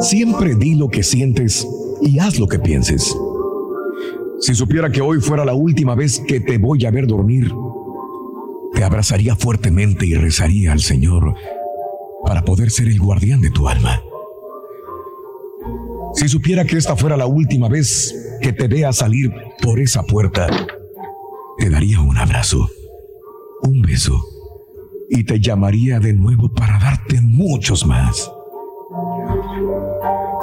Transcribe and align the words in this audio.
Siempre 0.00 0.54
di 0.54 0.76
lo 0.76 0.88
que 0.88 1.02
sientes 1.02 1.66
y 2.00 2.20
haz 2.20 2.38
lo 2.38 2.46
que 2.46 2.60
pienses. 2.60 3.16
Si 4.40 4.54
supiera 4.54 4.90
que 4.90 5.00
hoy 5.00 5.20
fuera 5.20 5.44
la 5.44 5.54
última 5.54 5.96
vez 5.96 6.20
que 6.20 6.38
te 6.38 6.58
voy 6.58 6.86
a 6.86 6.92
ver 6.92 7.08
dormir, 7.08 7.52
te 8.74 8.84
abrazaría 8.84 9.34
fuertemente 9.34 10.06
y 10.06 10.14
rezaría 10.14 10.72
al 10.72 10.80
Señor 10.80 11.34
para 12.24 12.44
poder 12.44 12.70
ser 12.70 12.86
el 12.86 13.00
guardián 13.00 13.40
de 13.40 13.50
tu 13.50 13.68
alma. 13.68 14.00
Si 16.14 16.28
supiera 16.28 16.64
que 16.64 16.76
esta 16.76 16.94
fuera 16.94 17.16
la 17.16 17.26
última 17.26 17.68
vez 17.68 18.38
que 18.40 18.52
te 18.52 18.68
vea 18.68 18.92
salir 18.92 19.32
por 19.60 19.80
esa 19.80 20.04
puerta, 20.04 20.48
te 21.58 21.70
daría 21.70 22.00
un 22.00 22.16
abrazo, 22.16 22.70
un 23.62 23.82
beso, 23.82 24.24
y 25.10 25.24
te 25.24 25.40
llamaría 25.40 25.98
de 25.98 26.12
nuevo 26.12 26.48
para 26.54 26.78
darte 26.78 27.20
muchos 27.20 27.84
más. 27.84 28.30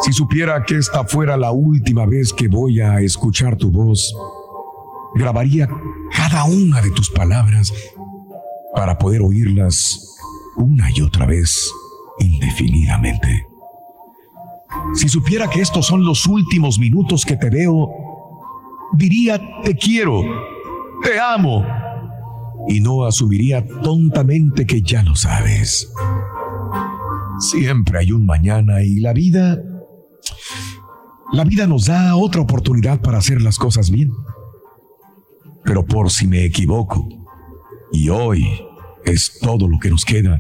Si 0.01 0.13
supiera 0.13 0.63
que 0.63 0.77
esta 0.77 1.05
fuera 1.05 1.37
la 1.37 1.51
última 1.51 2.05
vez 2.05 2.33
que 2.33 2.47
voy 2.47 2.81
a 2.81 2.99
escuchar 3.01 3.55
tu 3.55 3.71
voz, 3.71 4.15
grabaría 5.15 5.69
cada 6.15 6.43
una 6.45 6.81
de 6.81 6.91
tus 6.91 7.09
palabras 7.09 7.73
para 8.73 8.97
poder 8.97 9.21
oírlas 9.21 10.17
una 10.57 10.89
y 10.93 11.01
otra 11.01 11.25
vez 11.25 11.71
indefinidamente. 12.19 13.47
Si 14.93 15.07
supiera 15.09 15.49
que 15.49 15.61
estos 15.61 15.85
son 15.85 16.05
los 16.05 16.25
últimos 16.27 16.77
minutos 16.77 17.25
que 17.25 17.37
te 17.37 17.49
veo, 17.49 17.89
diría 18.93 19.41
te 19.63 19.75
quiero, 19.75 20.23
te 21.01 21.19
amo, 21.19 21.65
y 22.67 22.81
no 22.81 23.05
asumiría 23.05 23.65
tontamente 23.81 24.65
que 24.65 24.81
ya 24.81 25.03
lo 25.03 25.15
sabes. 25.15 25.91
Siempre 27.39 27.99
hay 27.99 28.11
un 28.11 28.25
mañana 28.25 28.81
y 28.83 28.99
la 28.99 29.13
vida, 29.13 29.61
la 31.31 31.43
vida 31.43 31.67
nos 31.67 31.85
da 31.85 32.15
otra 32.15 32.41
oportunidad 32.41 33.01
para 33.01 33.17
hacer 33.17 33.41
las 33.41 33.57
cosas 33.57 33.89
bien. 33.89 34.11
Pero 35.63 35.85
por 35.85 36.11
si 36.11 36.27
me 36.27 36.45
equivoco, 36.45 37.07
y 37.91 38.09
hoy 38.09 38.45
es 39.05 39.39
todo 39.41 39.67
lo 39.67 39.79
que 39.79 39.89
nos 39.89 40.05
queda, 40.05 40.39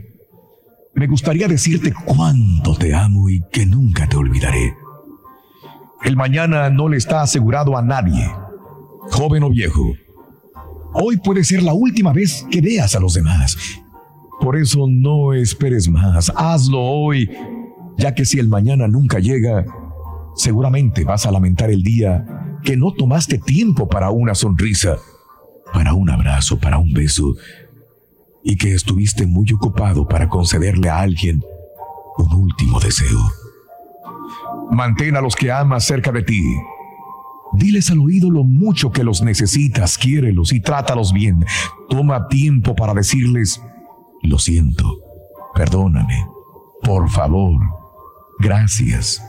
me 0.93 1.07
gustaría 1.07 1.47
decirte 1.47 1.93
cuánto 2.05 2.75
te 2.75 2.93
amo 2.93 3.29
y 3.29 3.41
que 3.51 3.65
nunca 3.65 4.07
te 4.07 4.15
olvidaré. 4.15 4.75
El 6.03 6.15
mañana 6.15 6.69
no 6.69 6.87
le 6.87 6.97
está 6.97 7.21
asegurado 7.21 7.77
a 7.77 7.81
nadie, 7.81 8.29
joven 9.11 9.43
o 9.43 9.49
viejo. 9.49 9.93
Hoy 10.93 11.17
puede 11.17 11.43
ser 11.43 11.63
la 11.63 11.73
última 11.73 12.13
vez 12.13 12.45
que 12.49 12.61
veas 12.61 12.95
a 12.95 12.99
los 12.99 13.15
demás. 13.15 13.57
Por 14.45 14.57
eso 14.57 14.85
no 14.87 15.33
esperes 15.33 15.89
más, 15.89 16.31
hazlo 16.35 16.79
hoy, 16.79 17.31
ya 17.97 18.13
que 18.13 18.25
si 18.25 18.37
el 18.37 18.47
mañana 18.47 18.87
nunca 18.87 19.17
llega, 19.17 19.65
seguramente 20.35 21.03
vas 21.03 21.25
a 21.25 21.31
lamentar 21.31 21.71
el 21.71 21.81
día 21.81 22.53
que 22.63 22.77
no 22.77 22.91
tomaste 22.91 23.39
tiempo 23.39 23.89
para 23.89 24.11
una 24.11 24.35
sonrisa, 24.35 24.97
para 25.73 25.95
un 25.95 26.11
abrazo, 26.11 26.59
para 26.59 26.77
un 26.77 26.93
beso, 26.93 27.33
y 28.43 28.55
que 28.55 28.75
estuviste 28.75 29.25
muy 29.25 29.51
ocupado 29.51 30.07
para 30.07 30.29
concederle 30.29 30.89
a 30.89 30.99
alguien 30.99 31.41
un 32.19 32.31
último 32.35 32.79
deseo. 32.79 33.21
Mantén 34.69 35.15
a 35.15 35.21
los 35.21 35.35
que 35.35 35.51
amas 35.51 35.85
cerca 35.85 36.11
de 36.11 36.21
ti. 36.21 36.43
Diles 37.53 37.89
al 37.89 37.97
oído 37.97 38.29
lo 38.29 38.43
mucho 38.43 38.91
que 38.91 39.03
los 39.03 39.23
necesitas, 39.23 39.97
quiérelos 39.97 40.53
y 40.53 40.59
trátalos 40.59 41.13
bien. 41.13 41.43
Toma 41.89 42.27
tiempo 42.27 42.75
para 42.75 42.93
decirles, 42.93 43.59
lo 44.25 44.39
siento, 44.39 44.99
perdóname, 45.53 46.27
por 46.83 47.09
favor, 47.09 47.59
gracias 48.39 49.21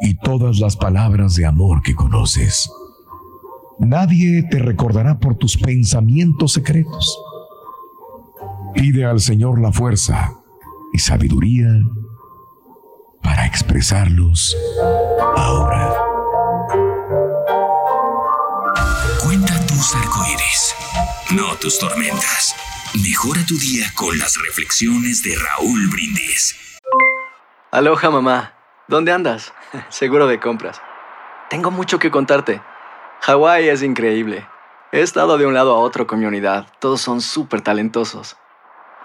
y 0.00 0.16
todas 0.16 0.58
las 0.58 0.76
palabras 0.76 1.34
de 1.34 1.46
amor 1.46 1.82
que 1.82 1.94
conoces. 1.94 2.70
Nadie 3.78 4.42
te 4.50 4.58
recordará 4.58 5.18
por 5.18 5.36
tus 5.36 5.56
pensamientos 5.56 6.52
secretos. 6.52 7.18
Pide 8.74 9.04
al 9.04 9.20
Señor 9.20 9.60
la 9.60 9.72
fuerza 9.72 10.34
y 10.92 10.98
sabiduría 10.98 11.68
para 13.22 13.46
expresarlos 13.46 14.56
ahora. 15.36 15.94
Cuenta 19.22 19.66
tus 19.66 19.94
arcoíris, 19.94 20.74
no 21.34 21.56
tus 21.60 21.78
tormentas. 21.78 22.54
Mejora 22.94 23.40
tu 23.46 23.56
día 23.56 23.84
con 23.94 24.18
las 24.18 24.36
reflexiones 24.44 25.22
de 25.22 25.36
Raúl 25.38 25.86
Brindis. 25.92 26.80
Aloha 27.70 28.10
mamá. 28.10 28.54
¿Dónde 28.88 29.12
andas? 29.12 29.54
Seguro 29.90 30.26
de 30.26 30.40
compras. 30.40 30.82
Tengo 31.48 31.70
mucho 31.70 32.00
que 32.00 32.10
contarte. 32.10 32.60
Hawái 33.20 33.68
es 33.68 33.84
increíble. 33.84 34.44
He 34.90 35.02
estado 35.02 35.38
de 35.38 35.46
un 35.46 35.54
lado 35.54 35.72
a 35.72 35.78
otro 35.78 36.08
con 36.08 36.18
mi 36.18 36.26
unidad. 36.26 36.66
Todos 36.80 37.00
son 37.00 37.20
súper 37.20 37.60
talentosos. 37.60 38.36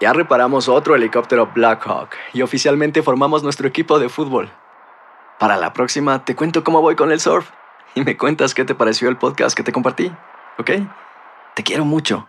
Ya 0.00 0.12
reparamos 0.12 0.68
otro 0.68 0.96
helicóptero 0.96 1.52
Blackhawk 1.54 2.10
y 2.32 2.42
oficialmente 2.42 3.04
formamos 3.04 3.44
nuestro 3.44 3.68
equipo 3.68 4.00
de 4.00 4.08
fútbol. 4.08 4.50
Para 5.38 5.56
la 5.58 5.72
próxima 5.72 6.24
te 6.24 6.34
cuento 6.34 6.64
cómo 6.64 6.82
voy 6.82 6.96
con 6.96 7.12
el 7.12 7.20
surf 7.20 7.50
y 7.94 8.00
me 8.00 8.16
cuentas 8.16 8.52
qué 8.52 8.64
te 8.64 8.74
pareció 8.74 9.08
el 9.08 9.16
podcast 9.16 9.56
que 9.56 9.62
te 9.62 9.70
compartí, 9.70 10.10
¿ok? 10.58 10.70
Te 11.54 11.62
quiero 11.62 11.84
mucho. 11.84 12.28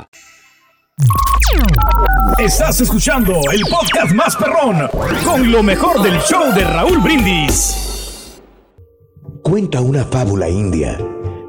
Estás 2.37 2.81
escuchando 2.81 3.33
el 3.51 3.61
podcast 3.61 4.13
más 4.13 4.35
perrón 4.35 4.87
con 5.23 5.51
lo 5.51 5.63
mejor 5.63 6.01
del 6.01 6.19
show 6.21 6.53
de 6.53 6.63
Raúl 6.63 6.99
Brindis. 6.99 8.39
Cuenta 9.43 9.81
una 9.81 10.05
fábula 10.05 10.49
india 10.49 10.97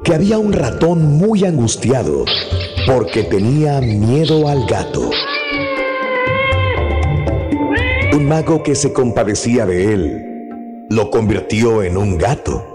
que 0.03 0.13
había 0.13 0.37
un 0.37 0.53
ratón 0.53 1.17
muy 1.17 1.45
angustiado 1.45 2.25
porque 2.85 3.23
tenía 3.23 3.79
miedo 3.79 4.47
al 4.47 4.65
gato. 4.67 5.09
Un 8.13 8.27
mago 8.27 8.61
que 8.61 8.75
se 8.75 8.93
compadecía 8.93 9.65
de 9.65 9.93
él 9.93 10.87
lo 10.89 11.09
convirtió 11.09 11.81
en 11.81 11.97
un 11.97 12.17
gato 12.17 12.73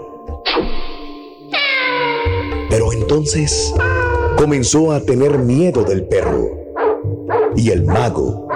Pero 2.69 2.93
entonces 2.93 3.73
comenzó 4.39 4.93
a 4.93 5.01
tener 5.01 5.37
miedo 5.37 5.83
del 5.83 6.07
perro 6.07 6.49
y 7.57 7.71
el 7.71 7.83
mago 7.83 8.47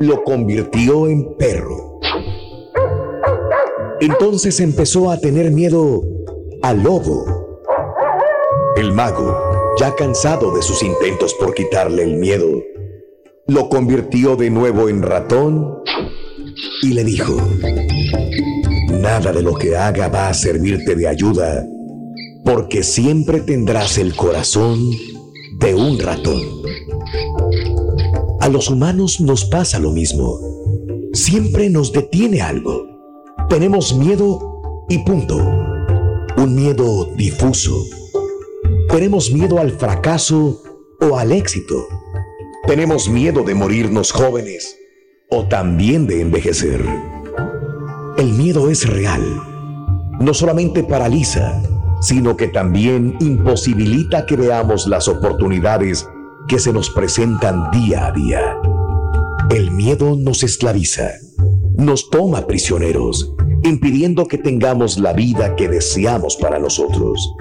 lo 0.00 0.24
convirtió 0.24 1.06
en 1.06 1.36
perro. 1.36 2.00
Entonces 4.00 4.58
empezó 4.58 5.12
a 5.12 5.20
tener 5.20 5.52
miedo 5.52 6.02
al 6.60 6.82
lobo. 6.82 7.24
El 8.74 8.92
mago, 8.92 9.32
ya 9.78 9.94
cansado 9.94 10.52
de 10.56 10.60
sus 10.60 10.82
intentos 10.82 11.32
por 11.34 11.54
quitarle 11.54 12.02
el 12.02 12.16
miedo, 12.16 12.48
lo 13.46 13.68
convirtió 13.68 14.34
de 14.34 14.50
nuevo 14.50 14.88
en 14.88 15.02
ratón 15.02 15.84
y 16.82 16.94
le 16.94 17.04
dijo, 17.04 17.36
nada 18.90 19.32
de 19.32 19.42
lo 19.42 19.54
que 19.54 19.76
haga 19.76 20.08
va 20.08 20.30
a 20.30 20.34
servirte 20.34 20.96
de 20.96 21.06
ayuda, 21.06 21.64
porque 22.44 22.82
siempre 22.82 23.40
tendrás 23.40 23.98
el 23.98 24.16
corazón 24.16 24.90
de 25.58 25.74
un 25.74 25.98
ratón. 25.98 26.40
A 28.40 28.48
los 28.48 28.70
humanos 28.70 29.20
nos 29.20 29.44
pasa 29.44 29.78
lo 29.78 29.90
mismo. 29.90 30.38
Siempre 31.12 31.68
nos 31.68 31.92
detiene 31.92 32.40
algo. 32.40 32.86
Tenemos 33.48 33.94
miedo 33.94 34.86
y 34.88 34.98
punto. 34.98 35.36
Un 36.36 36.54
miedo 36.54 37.06
difuso. 37.16 37.84
Tenemos 38.88 39.32
miedo 39.32 39.58
al 39.58 39.72
fracaso 39.72 40.62
o 41.00 41.18
al 41.18 41.32
éxito. 41.32 41.86
Tenemos 42.66 43.08
miedo 43.08 43.42
de 43.42 43.54
morirnos 43.54 44.12
jóvenes 44.12 44.76
o 45.28 45.46
también 45.46 46.06
de 46.06 46.20
envejecer. 46.20 46.84
El 48.16 48.32
miedo 48.32 48.70
es 48.70 48.88
real. 48.88 49.22
No 50.20 50.34
solamente 50.34 50.84
paraliza, 50.84 51.62
sino 52.00 52.36
que 52.36 52.48
también 52.48 53.16
imposibilita 53.20 54.26
que 54.26 54.36
veamos 54.36 54.86
las 54.86 55.08
oportunidades 55.08 56.08
que 56.46 56.58
se 56.58 56.72
nos 56.72 56.90
presentan 56.90 57.70
día 57.70 58.06
a 58.06 58.12
día. 58.12 58.56
El 59.50 59.70
miedo 59.70 60.16
nos 60.16 60.42
esclaviza, 60.42 61.10
nos 61.76 62.10
toma 62.10 62.46
prisioneros, 62.46 63.34
impidiendo 63.62 64.26
que 64.26 64.38
tengamos 64.38 64.98
la 64.98 65.12
vida 65.12 65.56
que 65.56 65.68
deseamos 65.68 66.36
para 66.36 66.58
nosotros. 66.58 67.34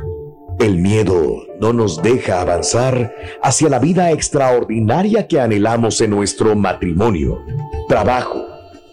El 0.59 0.77
miedo 0.77 1.45
no 1.61 1.71
nos 1.71 2.01
deja 2.01 2.41
avanzar 2.41 3.13
hacia 3.43 3.69
la 3.69 3.79
vida 3.79 4.11
extraordinaria 4.11 5.27
que 5.27 5.39
anhelamos 5.39 6.01
en 6.01 6.11
nuestro 6.11 6.55
matrimonio, 6.55 7.39
trabajo, 7.87 8.43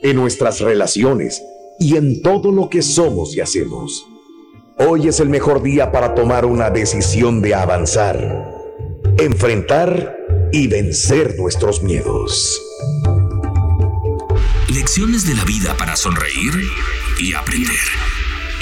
en 0.02 0.16
nuestras 0.16 0.60
relaciones 0.60 1.42
y 1.78 1.96
en 1.96 2.22
todo 2.22 2.52
lo 2.52 2.68
que 2.68 2.82
somos 2.82 3.34
y 3.34 3.40
hacemos. 3.40 4.06
Hoy 4.76 5.06
es 5.06 5.20
el 5.20 5.28
mejor 5.28 5.62
día 5.62 5.92
para 5.92 6.16
tomar 6.16 6.44
una 6.44 6.68
decisión 6.68 7.40
de 7.40 7.54
avanzar, 7.54 8.50
enfrentar 9.18 10.16
y 10.52 10.66
vencer 10.66 11.36
nuestros 11.38 11.80
miedos. 11.82 12.60
Lecciones 14.68 15.28
de 15.28 15.34
la 15.34 15.44
vida 15.44 15.76
para 15.76 15.94
sonreír 15.94 16.52
y 17.20 17.34
aprender. 17.34 17.70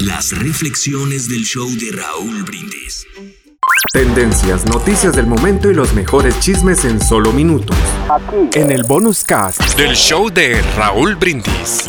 Las 0.01 0.39
reflexiones 0.39 1.31
del 1.31 1.45
show 1.45 1.69
de 1.71 1.97
Raúl 1.97 2.43
Brindis. 2.43 3.07
Tendencias, 3.91 4.67
noticias 4.67 5.17
del 5.17 5.27
momento 5.27 5.71
y 5.71 5.75
los 5.75 5.95
mejores 5.95 6.39
chismes 6.41 6.85
en 6.85 7.01
solo 7.01 7.33
minutos. 7.33 7.77
Aquí. 8.11 8.59
En 8.59 8.71
el 8.71 8.83
bonus 8.85 9.25
cast 9.25 9.63
del 9.79 9.95
show 9.95 10.29
de 10.29 10.61
Raúl 10.77 11.17
Brindis. 11.17 11.89